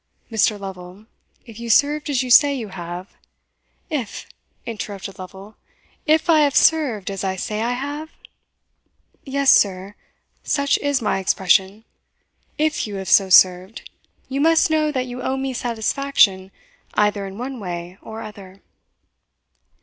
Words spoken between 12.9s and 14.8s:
have so served, you must